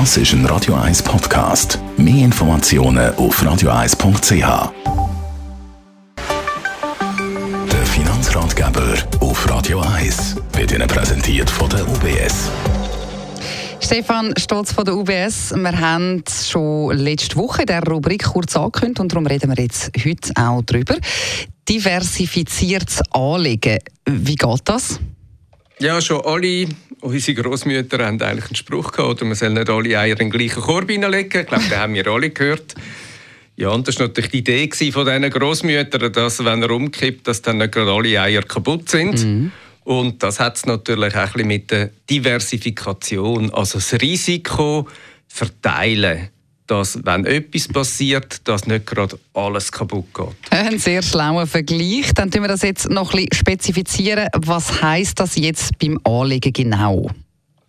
[0.00, 1.78] Das ist ein Radio 1 Podcast.
[1.96, 4.72] Mehr Informationen auf radio1.ch.
[7.70, 12.50] Der Finanzratgeber auf Radio 1 wird Ihnen präsentiert von der UBS.
[13.80, 15.54] Stefan Stolz von der UBS.
[15.54, 19.92] Wir haben schon letzte Woche in der Rubrik kurz angekündigt und darum reden wir jetzt
[20.04, 20.96] heute auch darüber.
[21.68, 23.78] Diversifiziertes Anlegen.
[24.06, 24.98] Wie geht das?
[25.78, 26.66] Ja, schon alle
[27.04, 30.30] unsere Großmütter haben eigentlich einen Spruch gehabt, oder man soll nicht alle Eier in den
[30.30, 31.42] gleichen Korb hineinlegen.
[31.42, 32.74] Ich glaube, den haben wir alle gehört.
[33.56, 37.42] Ja, und das war natürlich die Idee von diesen Großmüttern, dass, wenn er umkippt, dass
[37.42, 39.24] dann nicht gerade alle Eier kaputt sind.
[39.24, 39.52] Mhm.
[39.84, 44.88] Und das hat es natürlich auch ein bisschen mit der Diversifikation, also das Risiko
[45.28, 46.30] verteilen
[46.66, 50.34] dass, wenn etwas passiert, dass nicht gerade alles kaputt geht.
[50.50, 52.12] Ein sehr schlauer Vergleich.
[52.14, 54.28] Dann tun wir das jetzt noch ein bisschen spezifizieren.
[54.34, 57.10] Was heißt das jetzt beim Anlegen genau?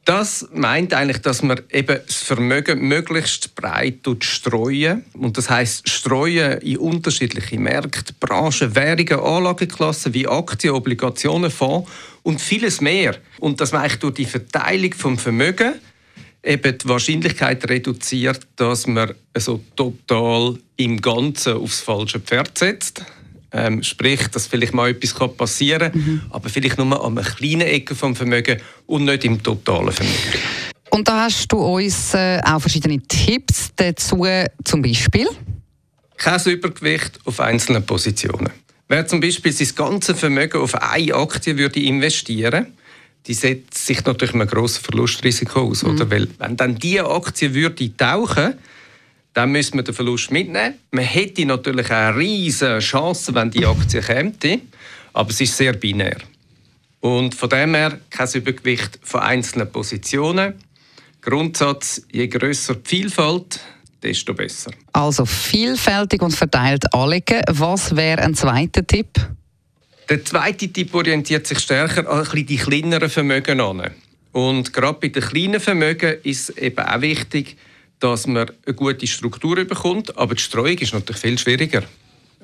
[0.06, 5.04] Das meint eigentlich, dass man eben das Vermögen möglichst breit streuen.
[5.14, 11.90] Und das heißt streuen in unterschiedliche Märkte, Branchen, Währungen, Anlageklassen wie Aktien, Obligationen, Fonds
[12.22, 13.18] und vieles mehr.
[13.40, 15.74] Und das macht durch die Verteilung vom Vermögen
[16.46, 23.04] eben die Wahrscheinlichkeit reduziert, dass man so total im Ganzen aufs falsche Pferd setzt.
[23.52, 26.22] Ähm, sprich, dass vielleicht mal etwas passieren kann, mhm.
[26.30, 30.40] aber vielleicht nur an einer kleinen Ecke vom Vermögen und nicht im totalen Vermögen.
[30.90, 34.26] Und da hast du uns äh, auch verschiedene Tipps dazu,
[34.64, 35.28] zum Beispiel?
[36.18, 38.50] Kein Übergewicht auf einzelne Positionen.
[38.88, 42.68] Wer zum Beispiel sein ganzes Vermögen auf eine Aktie würde investieren
[43.28, 45.84] die setzt sich natürlich einem grossen Verlustrisiko aus.
[45.84, 45.90] Mhm.
[45.92, 46.12] Oder?
[46.12, 48.56] Weil, wenn dann diese Aktie würde tauchen
[49.36, 50.76] dann müsste man den Verlust mitnehmen.
[50.92, 54.32] Man hätte natürlich eine riesige Chance, wenn die Aktie käme,
[55.12, 56.18] aber es ist sehr binär.
[57.02, 60.54] Und von dem her kein Übergewicht von einzelnen Positionen.
[61.22, 63.60] Grundsatz, je grösser die Vielfalt,
[64.02, 64.72] desto besser.
[64.94, 67.42] Also vielfältig und verteilt anlegen.
[67.50, 69.20] Was wäre ein zweiter Tipp?
[70.08, 73.92] Der zweite Typ orientiert sich stärker an die kleineren Vermögen an.
[74.32, 77.58] Und gerade bei den kleinen Vermögen ist es eben auch wichtig,
[78.00, 81.84] dass man eine gute Struktur bekommt, aber die Streuung ist natürlich viel schwieriger.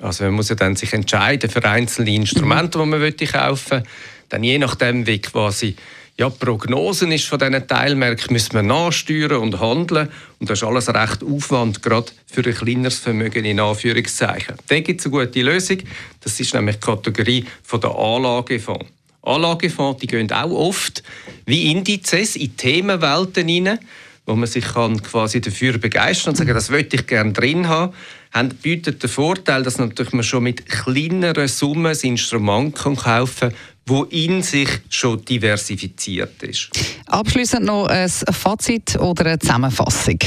[0.00, 3.82] Also man muss ja dann sich entscheiden für einzelne Instrumente, die man kaufen möchte.
[4.28, 5.76] Dann je nachdem, wie quasi
[6.22, 10.08] ja, Prognosen ist von diesen Teilmärkten müssen wir nachsteuern und handeln.
[10.38, 14.54] Und das ist alles recht Aufwand, gerade für ein kleineres Vermögen in Anführungszeichen.
[14.68, 15.78] Da gibt es eine gute Lösung.
[16.20, 18.86] Das ist nämlich die Kategorie der Anlagefonds.
[19.22, 21.02] Anlagefonds die gehen auch oft
[21.44, 23.80] wie Indizes in Themenwelten hinein,
[24.24, 27.94] wo man sich kann quasi dafür begeistern und sagen, das möchte ich gerne drin haben
[28.32, 33.54] haben, bietet den Vorteil, dass natürlich man schon mit kleineren Summen ein Instrument kaufen kann,
[33.86, 36.70] wo in sich schon diversifiziert ist.
[37.06, 40.18] Abschließend noch ein Fazit oder eine Zusammenfassung.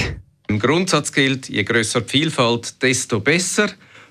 [0.47, 3.69] Im Grundsatz gilt, je größer die Vielfalt, desto besser.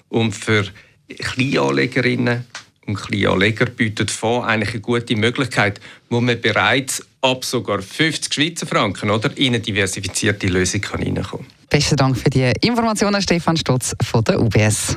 [0.09, 0.65] Und für
[1.09, 2.45] Kleinanlegerinnen
[2.87, 5.81] und Kleinanleger bietet Fonds eigentlich eine gute Möglichkeit,
[6.11, 11.47] wo man bereits ab sogar 50 Schweizer Franken oder in eine diversifizierte Lösung kann hineinkommen
[11.47, 11.69] kann.
[11.71, 14.97] Besten Dank für die Informationen, Stefan Stutz von der UBS.